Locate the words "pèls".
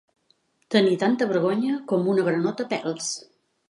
2.77-3.17